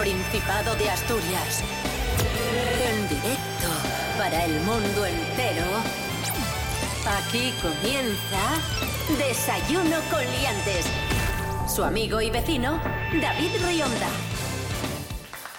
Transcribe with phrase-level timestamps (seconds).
[0.00, 1.62] Principado de Asturias.
[2.90, 3.68] En directo
[4.16, 5.66] para el mundo entero.
[7.06, 10.86] Aquí comienza Desayuno con Liantes.
[11.68, 12.80] Su amigo y vecino,
[13.20, 14.08] David Rionda.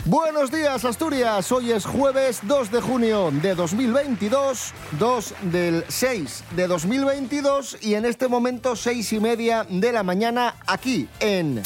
[0.05, 6.65] Buenos días Asturias, hoy es jueves 2 de junio de 2022, 2 del 6 de
[6.65, 11.61] 2022 y en este momento 6 y media de la mañana aquí en...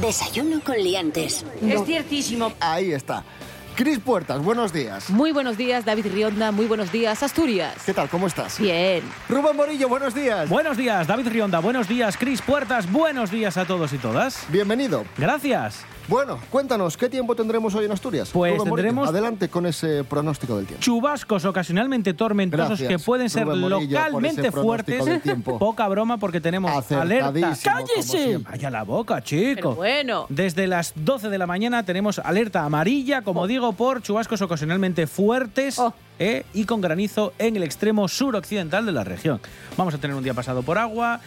[0.00, 1.44] Desayuno con Liantes.
[1.62, 2.52] Es ciertísimo.
[2.60, 3.24] Ahí está.
[3.74, 5.08] Cris Puertas, buenos días.
[5.08, 6.50] Muy buenos días, David Rionda.
[6.50, 7.74] Muy buenos días, Asturias.
[7.86, 8.08] ¿Qué tal?
[8.08, 8.58] ¿Cómo estás?
[8.58, 9.04] Bien.
[9.28, 10.48] Rubén Morillo, buenos días.
[10.48, 11.60] Buenos días, David Rionda.
[11.60, 12.90] Buenos días, Cris Puertas.
[12.90, 14.46] Buenos días a todos y todas.
[14.48, 15.04] Bienvenido.
[15.16, 15.84] Gracias.
[16.08, 18.30] Bueno, cuéntanos, ¿qué tiempo tendremos hoy en Asturias?
[18.32, 20.82] Pues Rubén Morillo, tendremos- Adelante con ese pronóstico del tiempo.
[20.82, 25.04] Chubascos ocasionalmente tormentosos Gracias, que pueden ser Rubén Morillo, por localmente fuertes.
[25.04, 25.58] del tiempo.
[25.58, 27.54] Poca broma porque tenemos alerta.
[28.00, 28.50] Siempre.
[28.52, 29.54] Vaya la boca, chico.
[29.54, 30.26] Pero bueno.
[30.30, 35.78] Desde las 12 de la mañana tenemos alerta amarilla, como digo, por chubascos ocasionalmente fuertes
[35.78, 35.92] Oh.
[36.18, 39.40] Eh, y con granizo en el extremo suroccidental de la región.
[39.76, 41.20] Vamos a tener un día pasado por agua,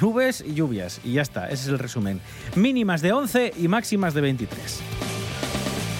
[0.00, 1.00] nubes y lluvias.
[1.04, 2.20] Y ya está, ese es el resumen.
[2.54, 4.80] Mínimas de 11 y máximas de 23.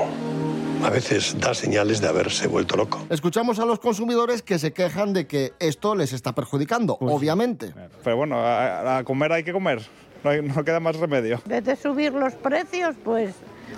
[0.83, 2.99] a veces da señales de haberse vuelto loco.
[3.11, 7.73] Escuchamos a los consumidores que se quejan de que esto les está perjudicando, obviamente.
[8.03, 9.83] Pero bueno, a, a comer hay que comer.
[10.25, 11.41] No, hay- no queda más remedio.
[11.45, 13.35] En vez de subir los precios, pues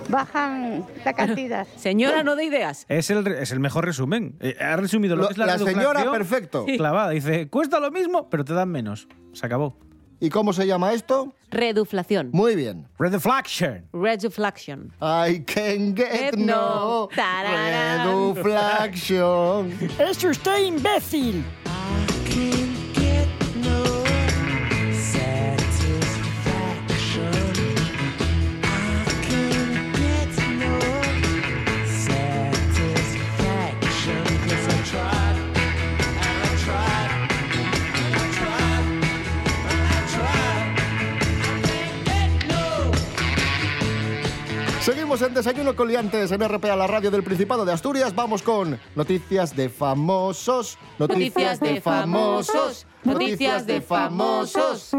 [0.09, 1.67] bajan la cantidad.
[1.77, 2.87] Señora, no de ideas.
[2.89, 4.37] Es el, es el mejor resumen.
[4.41, 6.65] Eh, ha resumido lo, Lo- que es la, la señora, perfecto.
[6.77, 7.11] Clavada.
[7.11, 9.09] Dice, cuesta lo mismo, pero te dan menos.
[9.33, 9.79] Se acabó.
[10.19, 11.35] ¿Y cómo se llama esto?
[11.51, 12.31] Reduflación.
[12.33, 12.89] Muy bien.
[12.99, 13.87] Reduflaction.
[13.93, 14.91] Reduflaction.
[15.03, 18.35] I can get Get no no.
[18.43, 19.73] Reduflaction.
[19.99, 21.45] ¡Es usted imbécil!
[44.87, 48.15] Seguimos en Desayuno con Liantes en RPA, la radio del Principado de Asturias.
[48.15, 50.79] Vamos con noticias de famosos.
[50.97, 52.87] Noticias de famosos.
[53.03, 54.93] Noticias de famosos.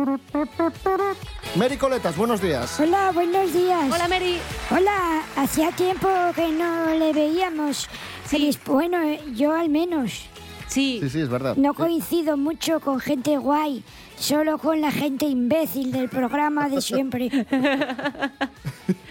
[1.56, 2.78] Mary Coletas, buenos días.
[2.82, 3.86] Hola, buenos días.
[3.90, 4.40] Hola, Mary.
[4.72, 7.88] Hola, hacía tiempo que no le veíamos.
[8.26, 10.26] Feliz- Bueno, eh, yo al menos.
[10.68, 11.00] Sí.
[11.02, 11.56] Sí, sí, es verdad.
[11.56, 13.86] No coincido mucho con gente guay,
[14.18, 17.30] solo con la gente imbécil del programa de siempre.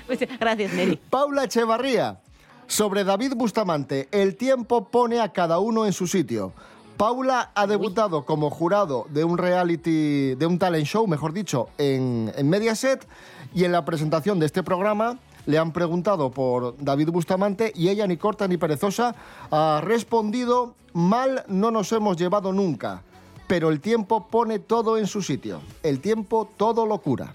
[0.06, 1.00] Pues, gracias, Mary.
[1.11, 2.20] Paula Echevarría.
[2.69, 6.53] Sobre David Bustamante, el tiempo pone a cada uno en su sitio.
[6.97, 12.32] Paula ha debutado como jurado de un reality, de un talent show, mejor dicho, en,
[12.37, 13.06] en Mediaset
[13.55, 18.06] y en la presentación de este programa le han preguntado por David Bustamante y ella,
[18.06, 19.14] ni corta ni perezosa,
[19.50, 23.02] ha respondido, mal no nos hemos llevado nunca,
[23.47, 25.61] pero el tiempo pone todo en su sitio.
[25.83, 27.35] El tiempo todo lo cura.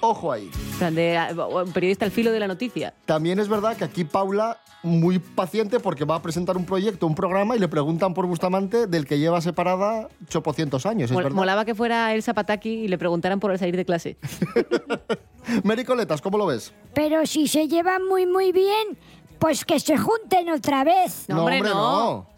[0.00, 0.48] Ojo ahí.
[0.92, 2.94] De ah, un periodista al filo de la noticia.
[3.04, 7.16] También es verdad que aquí Paula, muy paciente porque va a presentar un proyecto, un
[7.16, 11.36] programa, y le preguntan por Bustamante del que lleva separada chopocientos años, ¿es Mol- verdad?
[11.36, 14.18] Molaba que fuera el Zapataki y le preguntaran por el salir de clase.
[15.64, 16.72] Mericoletas, ¿cómo lo ves?
[16.94, 18.96] Pero si se llevan muy, muy bien,
[19.40, 21.24] pues que se junten otra vez.
[21.28, 22.28] No, hombre, no.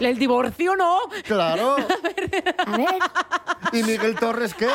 [0.00, 0.98] El divorcio no.
[1.24, 1.76] Claro.
[2.66, 2.98] A ver,
[3.72, 4.68] ¿Y Miguel Torres qué?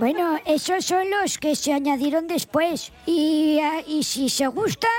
[0.00, 2.92] bueno, esos son los que se añadieron después.
[3.06, 4.90] Y, ah, y si se gustan,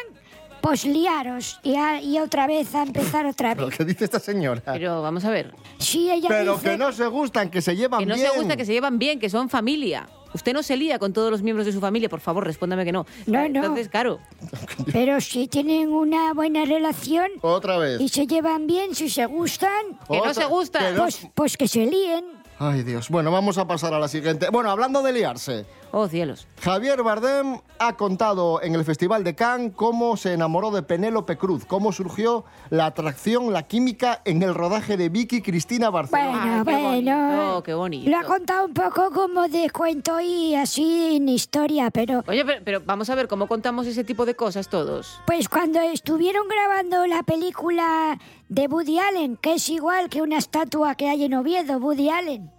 [0.62, 1.60] pues liaros.
[1.64, 3.78] Y, a- y otra vez a empezar otra ¿Pero vez.
[3.78, 4.62] qué dice esta señora?
[4.66, 5.54] Pero vamos a ver.
[5.80, 6.72] Sí, ella Pero dice...
[6.72, 8.30] que no se gustan, que se llevan Que no bien.
[8.32, 10.08] se gusta, que se llevan bien, que son familia.
[10.34, 12.92] Usted no se lía con todos los miembros de su familia, por favor, respóndame que
[12.92, 13.06] no.
[13.26, 13.60] No, no.
[13.62, 14.20] Entonces, claro.
[14.94, 18.00] Pero si tienen una buena relación Otra vez.
[18.00, 20.80] y se llevan bien, si se gustan, Que no se gusta.
[20.80, 22.39] que no- pues, pues que se líen.
[22.62, 23.08] Ay, Dios.
[23.10, 24.50] Bueno, vamos a pasar a la siguiente.
[24.52, 25.66] Bueno, hablando de liarse.
[25.92, 26.46] Oh, cielos.
[26.62, 31.64] Javier Bardem ha contado en el Festival de Cannes cómo se enamoró de Penélope Cruz,
[31.66, 36.64] cómo surgió la atracción, la química en el rodaje de Vicky Cristina Barcelona.
[36.64, 37.28] Bueno, qué bueno.
[37.38, 38.10] bonito, qué bonito.
[38.12, 42.62] Lo ha contado un poco como de cuento y así en historia, pero Oye, pero,
[42.64, 45.22] pero vamos a ver cómo contamos ese tipo de cosas todos.
[45.26, 48.20] pues cuando estuvieron grabando la película
[48.50, 52.52] de Woody Allen, que es igual que una estatua que hay en Oviedo, Woody Allen.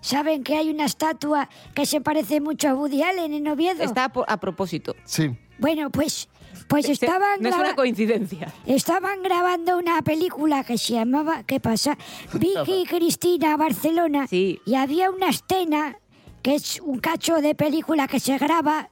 [0.00, 3.84] ¿Saben que hay una estatua que se parece mucho a Woody Allen en Oviedo?
[3.84, 4.96] Está a, propósito.
[5.04, 5.30] Sí.
[5.58, 6.28] Bueno, pues,
[6.66, 8.52] pues Se- estaban, no es una coincidencia.
[8.66, 11.96] estaban grabando una película que se llamaba ¿Qué pasa?
[12.34, 14.26] Vicky y Cristina Barcelona.
[14.26, 14.60] Sí.
[14.66, 15.96] Y había una escena
[16.42, 18.90] que es un cacho de película que se graba,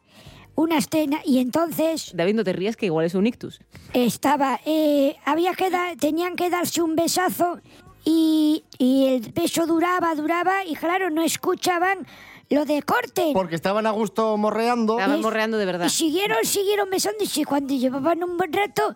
[0.54, 3.60] una escena, y entonces David, no te rías que igual es un ictus.
[3.92, 7.60] estaba, eh, había que dar, tenían que darse un besazo
[8.04, 12.06] y, y el beso duraba, duraba, y claro, no escuchaban
[12.50, 13.30] lo de corte.
[13.32, 14.98] Porque estaban a gusto morreando.
[14.98, 15.86] Estaban morreando de verdad.
[15.86, 17.42] Y siguieron, siguieron besándose.
[17.42, 18.94] Y cuando llevaban un buen rato,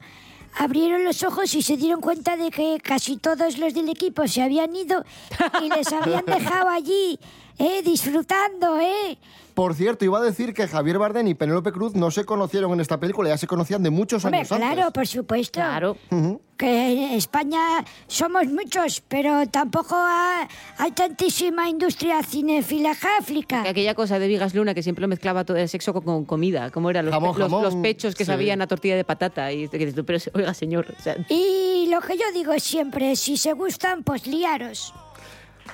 [0.58, 4.42] abrieron los ojos y se dieron cuenta de que casi todos los del equipo se
[4.42, 5.04] habían ido
[5.62, 7.18] y les habían dejado allí,
[7.58, 9.18] eh, disfrutando, ¿eh?
[9.54, 12.80] Por cierto, iba a decir que Javier Bardem y Penélope Cruz no se conocieron en
[12.80, 14.92] esta película, ya se conocían de muchos Hombre, años claro, antes.
[14.92, 15.60] por supuesto.
[15.60, 15.96] Claro.
[16.10, 16.40] Ujú.
[16.56, 20.48] Que en España somos muchos, pero tampoco ha-
[20.78, 23.62] hay tantísima industria cinefilajáflica.
[23.62, 26.70] Que Aquella cosa de Vigas Luna que siempre mezclaba todo el sexo con, con comida.
[26.70, 28.30] ¿Cómo eran los, Jamón, pe- los- jamón, los pechos que sí.
[28.32, 29.52] sabían a tortilla de patata?
[29.52, 30.86] Y que dices tú, pero oiga, señor.
[30.98, 34.92] o sea, Y lo que yo digo siempre, si se gustan, pues liaros.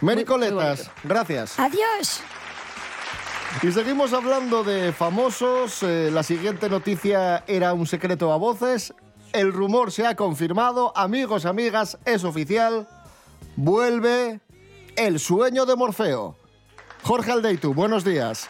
[0.00, 1.59] Mericoletas, gracias.
[1.59, 2.21] Adiós.
[3.62, 5.82] Y seguimos hablando de famosos.
[5.82, 8.94] Eh, la siguiente noticia era un secreto a voces.
[9.35, 10.97] El rumor se ha confirmado.
[10.97, 12.88] Amigos, amigas, es oficial.
[13.56, 14.41] Vuelve
[14.97, 16.37] el sueño de Morfeo.
[17.02, 18.49] Jorge Aldeitu, buenos días.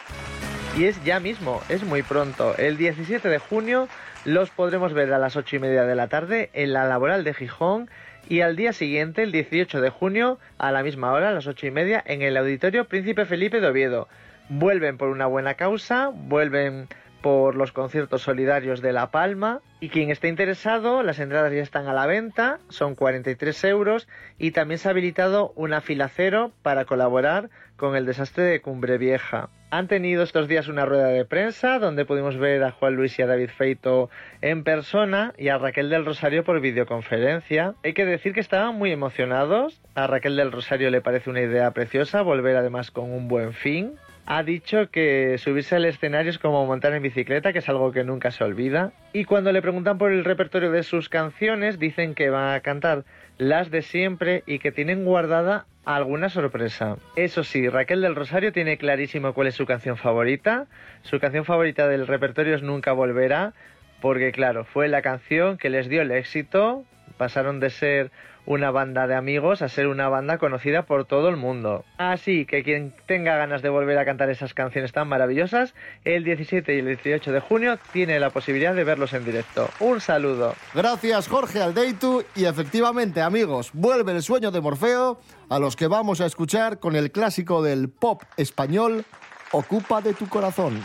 [0.77, 2.55] Y es ya mismo, es muy pronto.
[2.57, 3.89] El 17 de junio
[4.23, 7.33] los podremos ver a las 8 y media de la tarde en la laboral de
[7.33, 7.89] Gijón
[8.29, 11.67] y al día siguiente, el 18 de junio, a la misma hora, a las 8
[11.67, 14.07] y media, en el Auditorio Príncipe Felipe de Oviedo.
[14.49, 16.87] Vuelven por una buena causa, vuelven
[17.21, 21.87] por los conciertos solidarios de La Palma y quien esté interesado, las entradas ya están
[21.87, 24.07] a la venta, son 43 euros
[24.37, 28.97] y también se ha habilitado una fila cero para colaborar con el desastre de Cumbre
[28.97, 29.49] Vieja.
[29.73, 33.21] Han tenido estos días una rueda de prensa donde pudimos ver a Juan Luis y
[33.21, 34.09] a David Feito
[34.41, 37.75] en persona y a Raquel del Rosario por videoconferencia.
[37.83, 39.81] Hay que decir que estaban muy emocionados.
[39.95, 43.93] A Raquel del Rosario le parece una idea preciosa volver además con un buen fin.
[44.25, 48.03] Ha dicho que subirse al escenario es como montar en bicicleta, que es algo que
[48.03, 48.91] nunca se olvida.
[49.13, 53.03] Y cuando le preguntan por el repertorio de sus canciones, dicen que va a cantar
[53.37, 56.97] las de siempre y que tienen guardada alguna sorpresa.
[57.15, 60.67] Eso sí, Raquel del Rosario tiene clarísimo cuál es su canción favorita.
[61.01, 63.53] Su canción favorita del repertorio es Nunca Volverá,
[64.01, 66.85] porque claro, fue la canción que les dio el éxito.
[67.17, 68.11] Pasaron de ser
[68.45, 71.85] una banda de amigos a ser una banda conocida por todo el mundo.
[71.97, 75.75] Así que quien tenga ganas de volver a cantar esas canciones tan maravillosas,
[76.05, 79.69] el 17 y el 18 de junio tiene la posibilidad de verlos en directo.
[79.79, 80.55] Un saludo.
[80.73, 86.21] Gracias Jorge Aldeitu y efectivamente amigos, vuelve el sueño de Morfeo a los que vamos
[86.21, 89.05] a escuchar con el clásico del pop español,
[89.53, 90.81] Ocupa de tu corazón.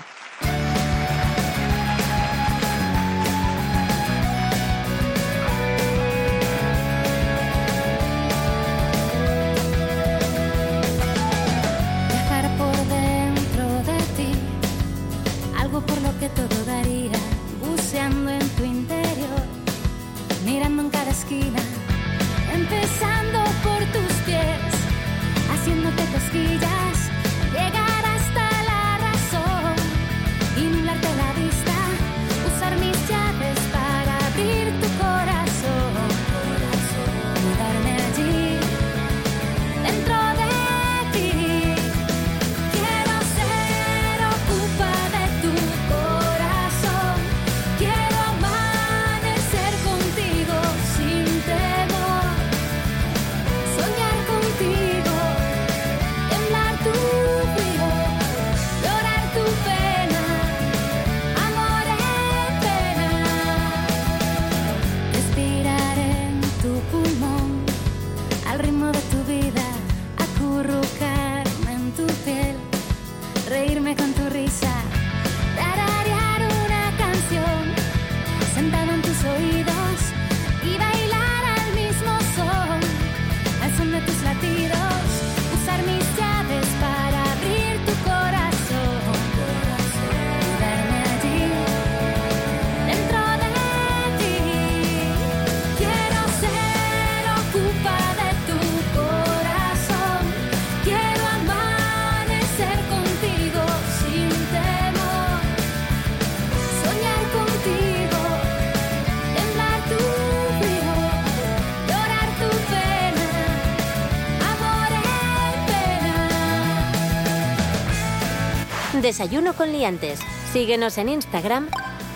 [119.06, 120.18] Desayuno con liantes.
[120.52, 121.68] Síguenos en Instagram,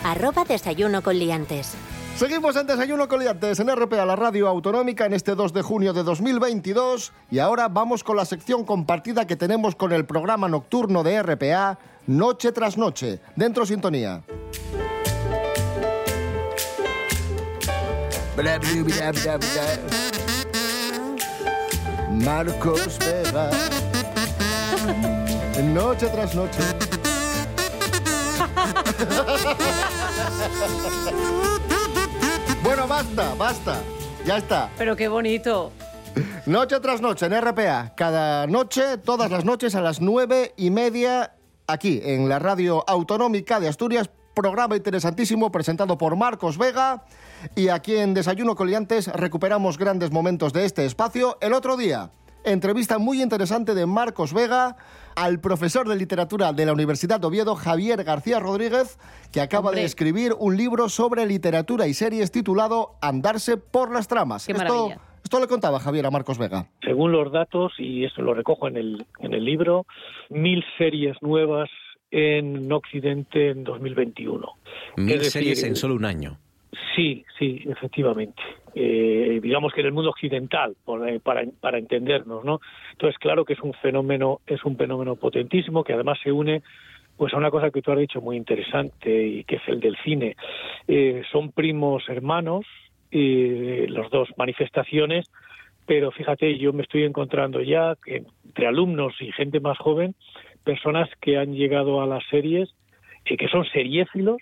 [0.03, 1.75] arroba desayuno con liantes.
[2.17, 6.03] Seguimos en Desayuno Coliantes en RPA, la radio autonómica, en este 2 de junio de
[6.03, 7.13] 2022.
[7.31, 11.79] Y ahora vamos con la sección compartida que tenemos con el programa nocturno de RPA,
[12.09, 13.21] Noche tras Noche.
[13.37, 14.25] Dentro sintonía.
[22.11, 23.51] Marcos Vega.
[25.63, 26.59] Noche tras noche.
[32.63, 33.77] Bueno, basta, basta.
[34.25, 34.71] Ya está.
[34.79, 35.71] Pero qué bonito.
[36.47, 37.93] Noche tras noche en RPA.
[37.95, 41.35] Cada noche, todas las noches a las nueve y media,
[41.67, 44.09] aquí en la radio autonómica de Asturias.
[44.35, 47.05] Programa interesantísimo presentado por Marcos Vega.
[47.55, 51.37] Y aquí en Desayuno Coliantes recuperamos grandes momentos de este espacio.
[51.43, 52.11] El otro día,
[52.45, 54.77] entrevista muy interesante de Marcos Vega
[55.17, 58.99] al profesor de literatura de la Universidad de Oviedo, Javier García Rodríguez,
[59.33, 59.81] que acaba Hombre.
[59.81, 64.47] de escribir un libro sobre literatura y series titulado Andarse por las tramas.
[64.47, 65.01] Qué esto, maravilla.
[65.23, 66.67] esto le contaba Javier a Marcos Vega.
[66.83, 69.87] Según los datos, y eso lo recojo en el, en el libro,
[70.29, 71.69] mil series nuevas
[72.11, 74.47] en Occidente en 2021.
[74.97, 76.39] Mil decir, series en solo un año.
[76.95, 78.43] Sí, sí, efectivamente.
[78.75, 82.61] Eh, digamos que en el mundo occidental, eh, para, entendernos, ¿no?
[82.93, 86.63] Entonces, claro que es un fenómeno, es un fenómeno potentísimo que además se une
[87.21, 89.95] pues a una cosa que tú has dicho muy interesante y que es el del
[90.03, 90.37] cine.
[90.89, 92.65] Eh, son primos hermanos,
[93.11, 95.27] eh, los dos manifestaciones,
[95.85, 100.15] pero fíjate, yo me estoy encontrando ya entre alumnos y gente más joven,
[100.65, 102.75] personas que han llegado a las series,
[103.27, 104.39] eh, que son seriéfilos,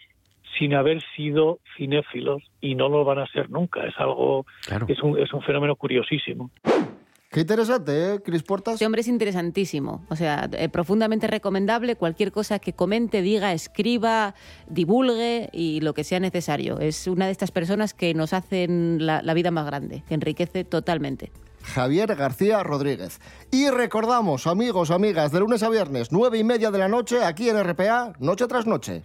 [0.58, 3.86] sin haber sido cinéfilos y no lo van a ser nunca.
[3.86, 4.46] Es algo,
[4.86, 6.50] es, un, es un fenómeno curiosísimo.
[7.30, 8.74] Qué interesante, ¿eh, Cris Portas?
[8.74, 11.94] Este hombre es interesantísimo, o sea, eh, profundamente recomendable.
[11.94, 14.34] Cualquier cosa que comente, diga, escriba,
[14.66, 16.80] divulgue y lo que sea necesario.
[16.80, 20.64] Es una de estas personas que nos hacen la, la vida más grande, que enriquece
[20.64, 21.30] totalmente.
[21.62, 23.20] Javier García Rodríguez.
[23.50, 27.50] Y recordamos, amigos, amigas, de lunes a viernes, nueve y media de la noche, aquí
[27.50, 29.04] en RPA, noche tras noche.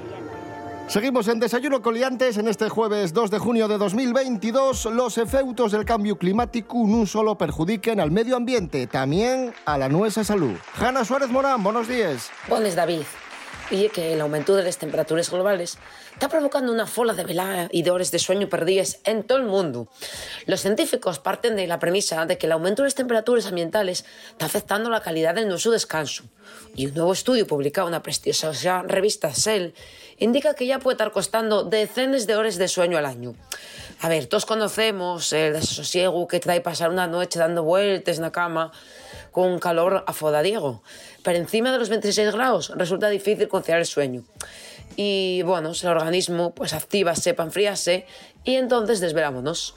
[0.91, 4.87] Seguimos en Desayuno Coliantes en este jueves 2 de junio de 2022.
[4.87, 10.25] Los efectos del cambio climático no solo perjudiquen al medio ambiente, también a la nuestra
[10.25, 10.51] salud.
[10.77, 12.29] Hanna Suárez Morán, buenos días.
[12.49, 13.03] Bones, David.
[13.69, 15.77] Y que el aumento de las temperaturas globales
[16.13, 19.87] está provocando una fola de velada y de sueño perdidas en todo el mundo.
[20.45, 24.45] Los científicos parten de la premisa de que el aumento de las temperaturas ambientales está
[24.45, 26.23] afectando la calidad de nuestro descanso.
[26.75, 29.71] Y un nuevo estudio publicado en la prestigiosa revista Cell
[30.17, 33.33] indica que ya puede estar costando decenas de horas de sueño al año.
[34.01, 38.31] A ver, todos conocemos el desasosiego que trae pasar una noche dando vueltas en la
[38.31, 38.71] cama
[39.31, 40.81] con un calor afodadiego.
[41.23, 44.23] Pero encima de los 26 grados resulta difícil conciliar el sueño.
[44.95, 48.05] Y bueno, el organismo pues actívase para enfriarse
[48.43, 49.75] y entonces desvelámonos.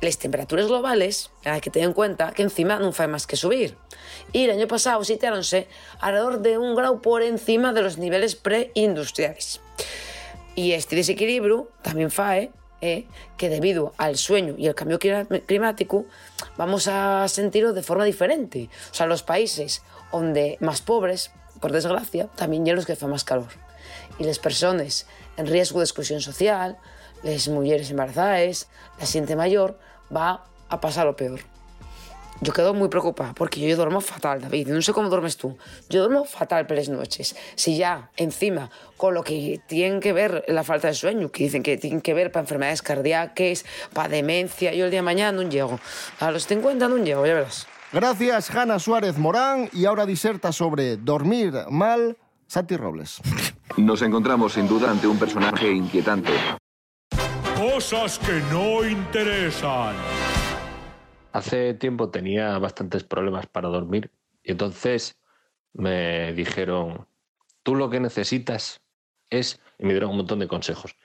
[0.00, 3.76] Las temperaturas globales hay que tener en cuenta que encima no fue más que subir.
[4.32, 5.66] Y el año pasado situáronse
[5.98, 9.60] alrededor de un grado por encima de los niveles preindustriales.
[10.54, 16.06] Y este desequilibrio también fae eh, que debido al sueño y el cambio climático
[16.56, 18.70] vamos a sentirlo de forma diferente.
[18.92, 23.24] O sea, los países donde más pobres, por desgracia, también son los que hacen más
[23.24, 23.67] calor.
[24.18, 25.06] Y las personas
[25.36, 26.78] en riesgo de exclusión social,
[27.22, 29.78] las mujeres embarazadas, la gente mayor,
[30.14, 31.40] va a pasar lo peor.
[32.40, 34.68] Yo quedo muy preocupada porque yo duermo fatal, David.
[34.68, 35.56] No sé cómo duermes tú.
[35.88, 37.34] Yo duermo fatal por las noches.
[37.56, 41.64] Si ya, encima, con lo que tiene que ver la falta de sueño, que dicen
[41.64, 45.48] que tiene que ver para enfermedades cardíacas, para demencia, yo el día de mañana no
[45.48, 45.80] llego.
[46.20, 47.66] A los 50 no llego, ya verás.
[47.92, 49.68] Gracias, Hanna Suárez Morán.
[49.72, 52.16] Y ahora diserta sobre dormir mal,
[52.48, 53.20] Santi Robles.
[53.76, 56.32] Nos encontramos sin duda ante un personaje inquietante.
[57.54, 59.94] Cosas que no interesan.
[61.32, 64.10] Hace tiempo tenía bastantes problemas para dormir
[64.42, 65.18] y entonces
[65.74, 67.06] me dijeron,
[67.62, 68.80] tú lo que necesitas
[69.28, 70.96] es y me dieron un montón de consejos.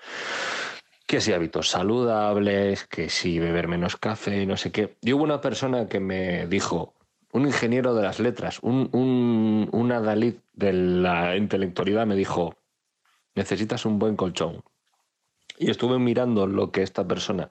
[1.05, 4.95] Que si hábitos saludables, que si beber menos café y no sé qué.
[5.01, 6.93] Y hubo una persona que me dijo,
[7.33, 12.55] un ingeniero de las letras, un, un, un adalid de la intelectualidad me dijo,
[13.33, 14.63] necesitas un buen colchón.
[15.57, 17.49] Y estuve mirando lo que esta persona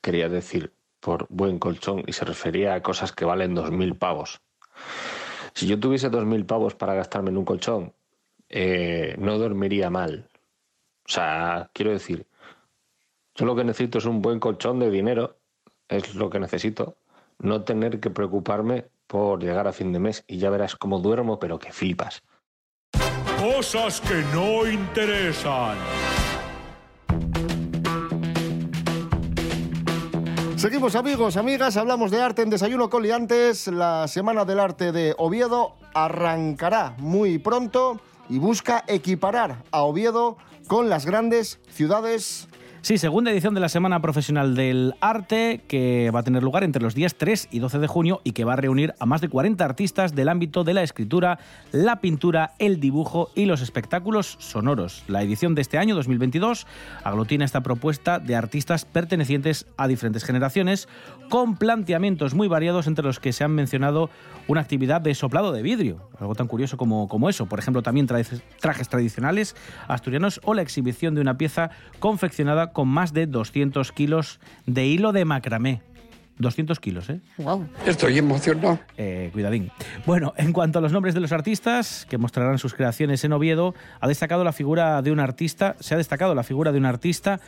[0.00, 4.40] quería decir por buen colchón y se refería a cosas que valen dos mil pavos.
[5.52, 7.92] Si yo tuviese dos mil pavos para gastarme en un colchón,
[8.48, 10.28] eh, no dormiría mal.
[11.06, 12.26] O sea, quiero decir,
[13.34, 15.36] yo lo que necesito es un buen colchón de dinero,
[15.88, 16.96] es lo que necesito.
[17.40, 21.38] No tener que preocuparme por llegar a fin de mes y ya verás cómo duermo,
[21.38, 22.22] pero que flipas.
[23.38, 25.76] Cosas que no interesan.
[30.56, 33.66] Seguimos amigos, amigas, hablamos de arte en Desayuno con Liantes.
[33.66, 40.88] La Semana del Arte de Oviedo arrancará muy pronto y busca equiparar a Oviedo con
[40.88, 42.48] las grandes ciudades
[42.84, 46.82] Sí, segunda edición de la Semana Profesional del Arte, que va a tener lugar entre
[46.82, 49.30] los días 3 y 12 de junio y que va a reunir a más de
[49.30, 51.38] 40 artistas del ámbito de la escritura,
[51.72, 55.02] la pintura, el dibujo y los espectáculos sonoros.
[55.08, 56.66] La edición de este año, 2022,
[57.02, 60.86] aglutina esta propuesta de artistas pertenecientes a diferentes generaciones,
[61.30, 64.10] con planteamientos muy variados entre los que se han mencionado
[64.46, 67.46] una actividad de soplado de vidrio, algo tan curioso como, como eso.
[67.46, 69.56] Por ejemplo, también trajes, trajes tradicionales
[69.88, 75.12] asturianos o la exhibición de una pieza confeccionada con más de 200 kilos de hilo
[75.12, 75.82] de macramé.
[76.38, 77.20] 200 kilos, ¿eh?
[77.38, 77.68] Wow.
[77.86, 78.80] Estoy emocionado.
[78.96, 79.70] Eh, cuidadín.
[80.04, 83.74] Bueno, en cuanto a los nombres de los artistas que mostrarán sus creaciones en Oviedo,
[84.00, 87.40] ha destacado la figura de un artista, se ha destacado la figura de un artista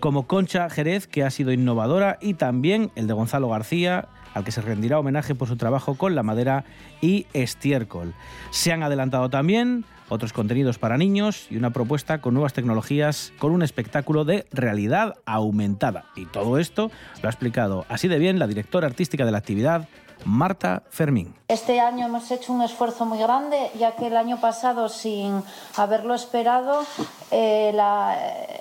[0.00, 4.52] como Concha Jerez, que ha sido innovadora, y también el de Gonzalo García, al que
[4.52, 6.64] se rendirá homenaje por su trabajo con la madera
[7.00, 8.14] y estiércol.
[8.50, 13.52] Se han adelantado también otros contenidos para niños y una propuesta con nuevas tecnologías con
[13.52, 16.04] un espectáculo de realidad aumentada.
[16.16, 16.90] Y todo esto
[17.22, 19.88] lo ha explicado así de bien la directora artística de la actividad,
[20.24, 21.34] Marta Fermín.
[21.48, 25.42] Este año hemos hecho un esfuerzo muy grande, ya que el año pasado, sin
[25.76, 26.84] haberlo esperado,
[27.30, 27.72] eh,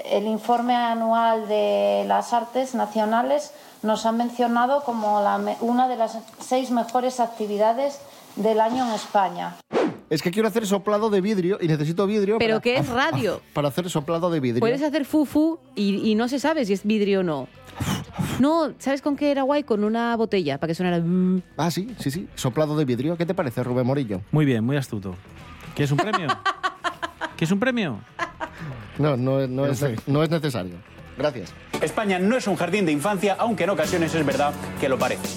[0.06, 5.96] el informe anual de las artes nacionales nos ha mencionado como la me- una de
[5.96, 8.00] las seis mejores actividades
[8.36, 9.56] del año en España.
[10.10, 12.38] Es que quiero hacer soplado de vidrio y necesito vidrio.
[12.40, 13.42] Pero para- que es radio.
[13.54, 14.60] Para hacer soplado de vidrio.
[14.60, 17.48] Puedes hacer fufu y, y no se sabe si es vidrio o no.
[18.40, 19.64] No, ¿sabes con qué era guay?
[19.64, 21.02] Con una botella, para que sonara...
[21.58, 22.28] Ah, sí, sí, sí.
[22.36, 23.16] Soplado de vidrio.
[23.18, 24.22] ¿Qué te parece, Rubén Morillo?
[24.32, 25.16] Muy bien, muy astuto.
[25.76, 26.28] ¿Quieres un premio?
[27.38, 28.00] ¿Quieres un premio?
[28.98, 30.76] No, no, no, es, no es necesario.
[31.18, 31.54] Gracias.
[31.82, 35.28] España no es un jardín de infancia, aunque en ocasiones es verdad que lo parece.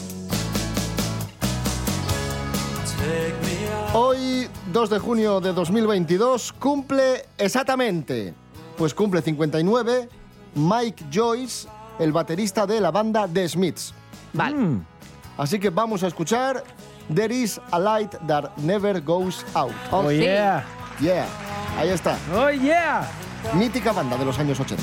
[3.94, 8.32] Hoy, 2 de junio de 2022, cumple exactamente,
[8.76, 10.08] pues cumple 59,
[10.54, 13.92] Mike Joyce, el baterista de la banda The Smiths.
[14.32, 14.78] Vale.
[15.36, 16.62] Así que vamos a escuchar
[17.14, 19.72] There is a light that never goes out.
[19.90, 20.18] Oh, Sí.
[20.20, 20.64] yeah.
[21.00, 21.26] Yeah,
[21.78, 22.16] ahí está.
[22.34, 23.10] Oh, yeah.
[23.54, 24.82] Mítica banda de los años 80.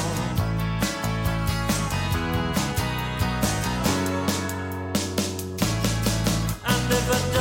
[6.91, 7.40] never done.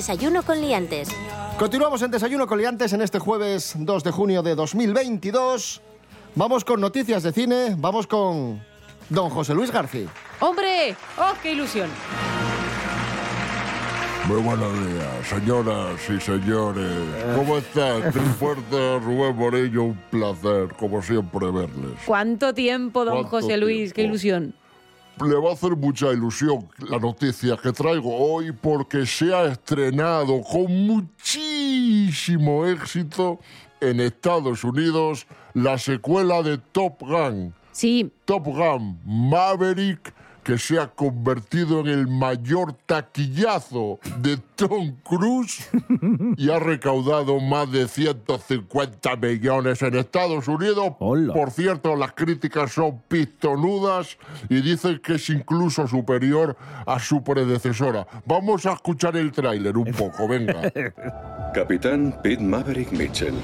[0.00, 1.10] Desayuno con liantes.
[1.58, 5.82] Continuamos en Desayuno Coliantes en este jueves 2 de junio de 2022.
[6.36, 8.64] Vamos con noticias de cine, vamos con
[9.10, 10.08] don José Luis García.
[10.40, 10.96] ¡Hombre!
[11.18, 11.90] ¡Oh, qué ilusión!
[14.26, 17.36] Muy buenos días, señoras y señores.
[17.36, 18.10] ¿Cómo están?
[18.38, 21.98] Fuerte Rubén Morillo, un placer, como siempre, verles.
[22.06, 23.92] ¿Cuánto tiempo, don ¿Cuánto José Luis?
[23.92, 24.54] ¡Qué ilusión!
[25.20, 30.40] Le va a hacer mucha ilusión la noticia que traigo hoy porque se ha estrenado
[30.42, 33.38] con muchísimo éxito
[33.80, 38.10] en Estados Unidos la secuela de Top Gun, Sí.
[38.24, 45.68] Top Gun Maverick, que se ha convertido en el mayor taquillazo de Tom Cruise
[46.36, 50.94] y ha recaudado más de 150 millones en Estados Unidos.
[50.98, 58.06] Por cierto, las críticas son pistonudas y dicen que es incluso superior a su predecesora.
[58.26, 60.70] Vamos a escuchar el tráiler un poco, venga.
[61.54, 63.34] Capitán Pete Maverick Mitchell.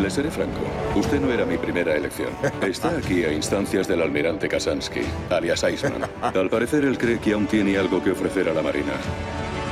[0.00, 0.60] Le seré franco,
[0.94, 2.28] usted no era mi primera elección.
[2.62, 6.02] Está aquí a instancias del almirante Kasansky, alias Iceman.
[6.22, 8.92] Al parecer él cree que aún tiene algo que ofrecer a la Marina.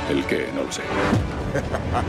[0.09, 0.47] ¿El qué?
[0.55, 0.81] No lo sé.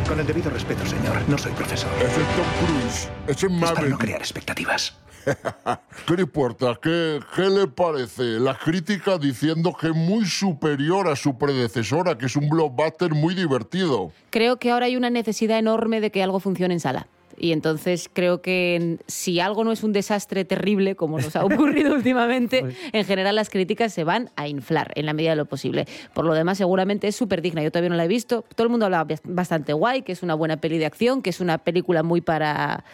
[0.09, 1.91] Con el debido respeto, señor, no soy profesor.
[2.01, 3.09] Es Tom Cruise.
[3.27, 3.91] Ese es Es para Maverick.
[3.91, 4.97] no crear expectativas.
[6.07, 6.79] ¿Qué le importa?
[6.81, 8.23] ¿Qué, ¿Qué le parece?
[8.41, 13.35] La crítica diciendo que es muy superior a su predecesora, que es un blockbuster muy
[13.35, 14.13] divertido.
[14.31, 17.07] Creo que ahora hay una necesidad enorme de que algo funcione en sala.
[17.39, 21.95] Y entonces creo que si algo no es un desastre terrible, como nos ha ocurrido
[21.97, 25.87] últimamente, en general las críticas se van a inflar en la medida de lo posible.
[26.15, 27.63] Por lo demás, seguramente es súper digna.
[27.63, 28.45] Yo todavía no la he visto.
[28.55, 31.41] Todo el mundo hablaba bastante guay, que es una buena peli de acción, que es
[31.41, 32.85] una película muy para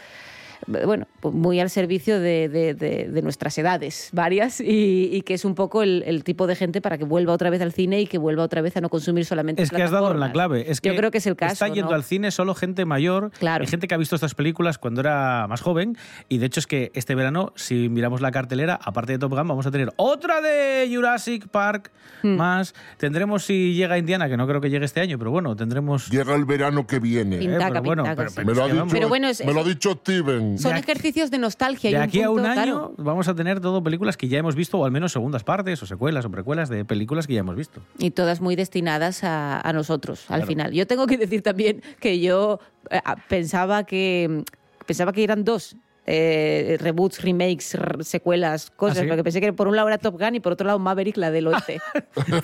[0.67, 5.35] bueno, pues muy al servicio de, de- de- de nuestras edades varias y, y que
[5.35, 8.01] es un poco el, el tipo de gente para que vuelva otra vez al cine
[8.01, 10.33] y que vuelva otra vez a no consumir solamente Es que has dado en la
[10.33, 10.71] clave.
[10.71, 11.53] Es que Yo creo que es el caso.
[11.53, 11.97] Está yendo ¿no?
[11.97, 13.31] al cine solo gente mayor
[13.63, 15.97] y gente que ha visto estas películas cuando era más joven.
[16.29, 19.49] Y de hecho es que este verano, si miramos la cartelera, aparte de Top Gun,
[19.49, 21.91] vamos a tener otra de Jurassic Park
[22.25, 22.37] Hmm.
[22.37, 22.73] más.
[22.99, 26.09] Tendremos si llega Indiana, que no creo que llegue este año, pero bueno, tendremos...
[26.09, 27.37] Llega el verano que viene.
[27.39, 28.37] Pintaca, Eh, pero bueno, pintaca, pero- sí.
[28.37, 29.91] pero Me lo, ha es que dicho, vamos- Pero bueno, es- me lo ha dicho
[29.93, 30.52] Steven.
[30.59, 31.91] Son ejercicios de nostalgia.
[31.91, 32.95] y De un aquí a un año claro.
[32.99, 35.87] vamos a tener todo películas que ya hemos visto, o al menos segundas partes, o
[35.87, 37.81] secuelas, o precuelas de películas que ya hemos visto.
[37.99, 40.73] Y todas muy destinadas a, a nosotros, al final.
[40.73, 42.61] Yo tengo que decir también que yo
[42.91, 44.45] eh, pensaba que
[44.87, 45.77] pensaba que eran dos.
[46.07, 49.07] Eh, reboots, remakes, secuelas, cosas, ¿Ah, sí?
[49.07, 51.31] porque pensé que por un lado era Top Gun y por otro lado Maverick, la
[51.31, 51.81] del oeste.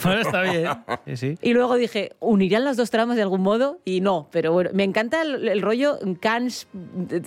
[0.03, 0.69] Bueno, está bien.
[1.07, 1.39] Sí, sí.
[1.43, 3.79] y luego dije, ¿unirían las dos tramas de algún modo?
[3.85, 6.69] Y no, pero bueno, me encanta el, el rollo Cans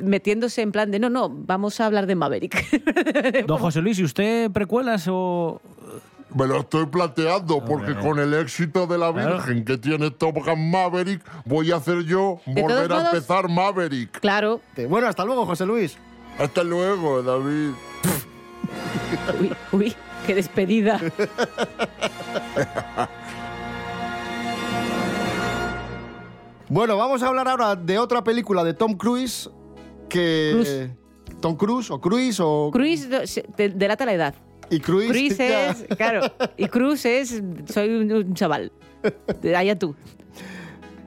[0.03, 3.45] metiéndose en plan de, no, no, vamos a hablar de Maverick.
[3.47, 5.61] Don José Luis, ¿y usted precuelas o...?
[6.33, 9.33] Me lo estoy planteando porque con el éxito de la Claro.
[9.35, 14.17] Virgen que tiene Top Gun Maverick, voy a hacer yo volver a empezar Maverick.
[14.21, 14.61] Claro.
[14.87, 15.97] Bueno, hasta luego, José Luis.
[16.41, 17.73] Hasta luego, David.
[19.39, 20.99] uy, uy, qué despedida.
[26.67, 29.49] Bueno, vamos a hablar ahora de otra película de Tom Cruise
[30.09, 30.89] que...
[31.41, 32.71] Tom Cruise o Cruise o...
[32.71, 33.07] Cruise
[33.55, 34.35] delata la edad.
[34.69, 35.09] Y Cruise...
[35.09, 36.21] Cruise es, claro,
[36.57, 38.71] y Cruz es, soy un, un chaval.
[39.41, 39.95] De Allá tú.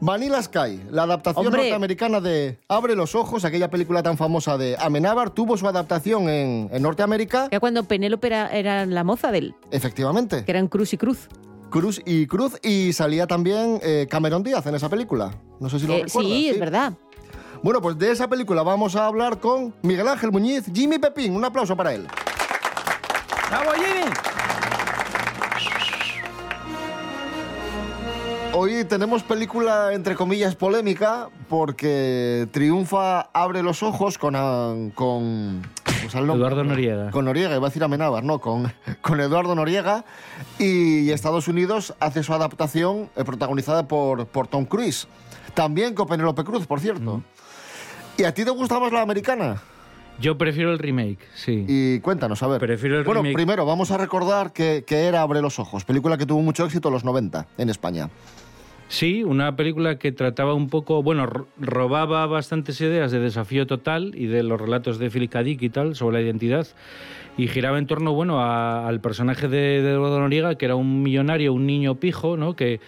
[0.06, 1.62] Vanilla Sky, la adaptación Hombre.
[1.62, 6.68] norteamericana de Abre los ojos, aquella película tan famosa de Amenábar, tuvo su adaptación en,
[6.70, 7.48] en Norteamérica.
[7.50, 10.44] Ya cuando Penélope era, era la moza de él, Efectivamente.
[10.44, 11.28] que eran Cruz y Cruz.
[11.70, 15.30] Cruz y Cruz, y salía también eh, Cameron Díaz en esa película.
[15.58, 16.30] No sé si lo Eh, recuerdas.
[16.32, 16.92] sí, es verdad.
[17.62, 21.34] Bueno, pues de esa película vamos a hablar con Miguel Ángel Muñiz, Jimmy Pepín.
[21.34, 22.06] Un aplauso para él.
[23.48, 24.10] ¡Bravo, Jimmy!
[28.56, 34.34] Hoy tenemos película, entre comillas, polémica, porque triunfa Abre los ojos con...
[34.36, 35.62] ah, con
[36.02, 37.10] pues nombre- Eduardo Noriega.
[37.10, 40.04] Con Noriega, iba a decir Amenábar, no, con, con Eduardo Noriega.
[40.58, 45.08] Y Estados Unidos hace su adaptación eh, protagonizada por, por Tom Cruise.
[45.54, 47.22] También con Penélope Cruz, por cierto.
[48.16, 49.60] ¿Y a ti te gusta más la americana?
[50.20, 51.64] Yo prefiero el remake, sí.
[51.66, 52.60] Y cuéntanos, a ver.
[52.60, 53.34] Prefiero el bueno, remake.
[53.34, 56.86] primero vamos a recordar que, que era Abre los ojos, película que tuvo mucho éxito
[56.88, 58.08] en los 90 en España.
[58.88, 64.12] Sí, una película que trataba un poco, bueno, ro- robaba bastantes ideas de desafío total
[64.14, 65.42] y de los relatos de Philip K.
[65.42, 66.66] Y tal sobre la identidad
[67.36, 71.02] y giraba en torno, bueno, a- al personaje de, de Eduardo Noriega, que era un
[71.02, 72.54] millonario, un niño pijo, ¿no?
[72.54, 72.78] Que,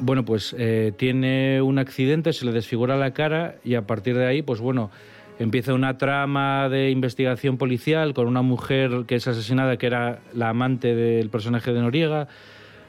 [0.00, 4.26] bueno, pues eh, tiene un accidente, se le desfigura la cara y a partir de
[4.26, 4.90] ahí, pues bueno,
[5.38, 10.48] empieza una trama de investigación policial con una mujer que es asesinada, que era la
[10.48, 12.26] amante del personaje de Noriega.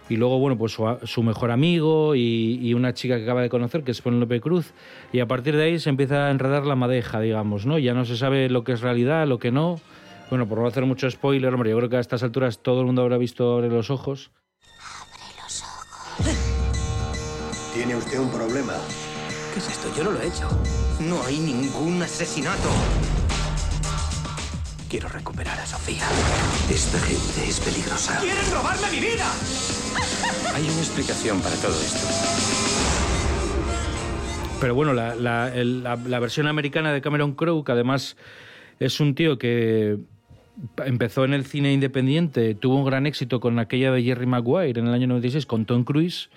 [0.09, 3.49] Y luego, bueno, pues su, su mejor amigo y, y una chica que acaba de
[3.49, 4.73] conocer, que es Penélope Cruz.
[5.13, 7.77] Y a partir de ahí se empieza a enredar la madeja, digamos, ¿no?
[7.77, 9.79] Ya no se sabe lo que es realidad, lo que no.
[10.29, 12.85] Bueno, por no hacer mucho spoiler, hombre, yo creo que a estas alturas todo el
[12.87, 14.31] mundo habrá visto Abre los ojos.
[17.73, 18.73] Tiene usted un problema.
[19.53, 19.89] ¿Qué es esto?
[19.97, 20.47] Yo no lo he hecho.
[20.99, 22.69] No hay ningún asesinato.
[24.89, 26.03] Quiero recuperar a Sofía.
[26.69, 28.19] Esta gente es peligrosa.
[28.19, 29.25] ¡Quieren robarme mi vida!
[30.53, 32.39] Hay una explicación para todo esto.
[34.59, 38.17] Pero bueno, la, versión americana de Cameron Crowe, que además
[38.79, 39.97] es un tío que
[40.85, 44.87] empezó en el cine independiente, tuvo un gran éxito con aquella de Jerry Maguire en
[44.87, 46.29] el año 96 con Tom Cruise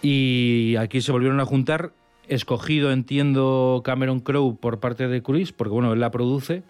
[0.00, 1.92] y aquí se volvieron a juntar,
[2.26, 6.62] escogido entiendo Cameron Crowe por parte de Cruise, porque bueno, él la produce.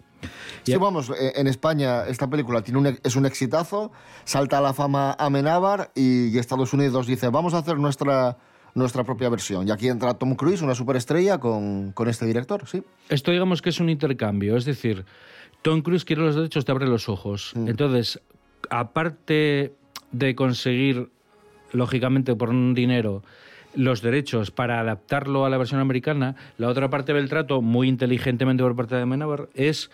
[0.63, 3.91] Sí, vamos, eh, en España esta película tiene un, es un exitazo,
[4.23, 8.37] salta a la fama a Menábar y Estados Unidos dice, vamos a hacer nuestra,
[8.75, 9.67] nuestra propia versión.
[9.67, 12.83] Y aquí entra Tom Cruise, una superestrella, con, con este director, sí.
[13.09, 15.05] Esto digamos que es un intercambio, es decir,
[15.61, 17.53] Tom Cruise quiere los derechos, te abre los ojos.
[17.55, 18.19] Entonces,
[18.69, 19.73] aparte
[20.11, 21.09] de conseguir,
[21.71, 23.23] lógicamente por un dinero,
[23.75, 28.63] los derechos para adaptarlo a la versión americana, la otra parte del trato, muy inteligentemente
[28.63, 29.91] por parte de Menabar, es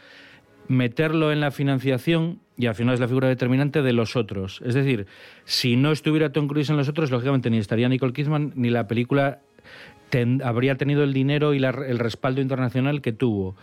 [0.68, 4.62] meterlo en la financiación y al final es la figura determinante de los otros.
[4.65, 5.08] Es decir,
[5.46, 8.88] si no estuviera Tom Cruise en los otros, lógicamente ni estaría Nicole Kidman ni la
[8.88, 9.39] película
[10.44, 13.56] habría tenido el dinero y el respaldo internacional que tuvo.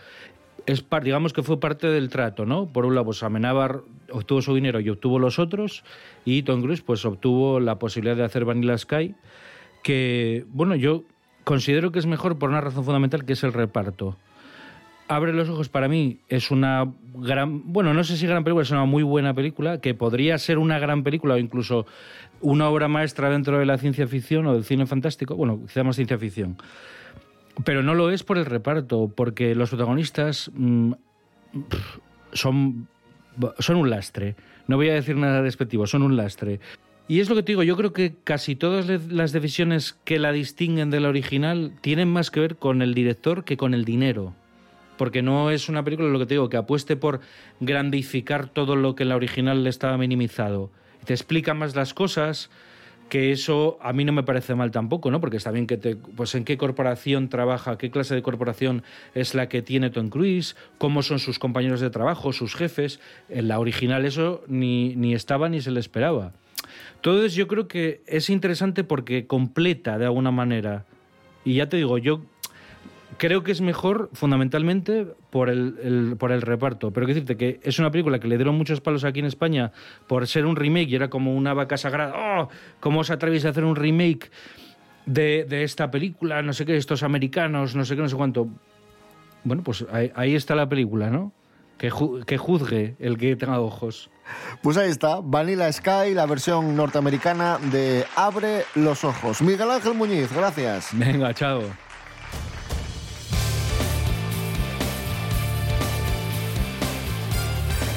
[0.65, 2.67] Es digamos que fue parte del trato, ¿no?
[2.67, 5.83] Por un lado, pues obtuvo su dinero y obtuvo los otros,
[6.25, 9.15] y Tom Cruise pues obtuvo la posibilidad de hacer Vanilla Sky,
[9.87, 11.05] que, bueno, yo
[11.45, 14.17] considero que es mejor por una razón fundamental, que es el reparto.
[15.07, 18.71] Abre los ojos para mí es una gran, bueno, no sé si gran película, es
[18.71, 21.85] una muy buena película, que podría ser una gran película o incluso
[22.41, 25.95] una obra maestra dentro de la ciencia ficción o del cine fantástico, bueno, quizá más
[25.95, 26.57] ciencia ficción.
[27.63, 30.91] Pero no lo es por el reparto, porque los protagonistas mm,
[32.33, 32.89] son,
[33.59, 34.35] son un lastre.
[34.67, 36.59] No voy a decir nada despectivo, son un lastre.
[37.09, 40.33] Y es lo que te digo, yo creo que casi todas las decisiones que la
[40.33, 44.33] distinguen de la original tienen más que ver con el director que con el dinero.
[44.97, 47.21] Porque no es una película, lo que te digo, que apueste por
[47.61, 50.69] grandificar todo lo que en la original le estaba minimizado.
[51.05, 52.49] Te explica más las cosas,
[53.07, 55.21] que eso a mí no me parece mal tampoco, ¿no?
[55.21, 58.83] Porque está bien que te, pues en qué corporación trabaja, qué clase de corporación
[59.15, 62.99] es la que tiene Tom Cruise, cómo son sus compañeros de trabajo, sus jefes.
[63.29, 66.33] En la original eso ni, ni estaba ni se le esperaba.
[66.95, 70.85] Entonces yo creo que es interesante porque completa de alguna manera.
[71.45, 72.23] Y ya te digo, yo
[73.17, 76.91] creo que es mejor fundamentalmente por el, por el reparto.
[76.91, 79.71] Pero quiero decirte que es una película que le dieron muchos palos aquí en España
[80.07, 82.13] por ser un remake y era como una vaca sagrada.
[82.15, 82.49] ¡Oh!
[82.79, 84.29] ¿Cómo os atrevéis a hacer un remake
[85.05, 86.41] de, esta película?
[86.41, 88.47] No sé qué, estos americanos, no sé qué, no sé cuánto.
[89.43, 91.31] Bueno, pues ahí está la película, ¿no?
[91.77, 94.09] Que, ju- que juzgue el que tenga ojos.
[94.61, 99.41] Pues ahí está, Vanilla Sky, la versión norteamericana de Abre los ojos.
[99.41, 100.89] Miguel Ángel Muñiz, gracias.
[100.93, 101.61] Venga, chao.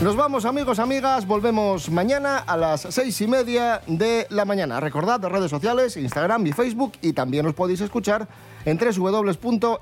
[0.00, 4.80] Nos vamos amigos, amigas, volvemos mañana a las seis y media de la mañana.
[4.80, 8.26] Recordad redes sociales, Instagram y Facebook y también os podéis escuchar
[8.64, 9.76] en www.rtpa.es.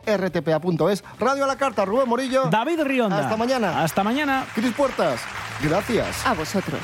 [1.20, 2.46] Radio a la carta, Rubén Morillo.
[2.50, 3.20] David Rionda.
[3.20, 3.84] Hasta mañana.
[3.84, 4.44] Hasta mañana.
[4.56, 5.20] Cris Puertas,
[5.62, 6.26] gracias.
[6.26, 6.80] A vosotros.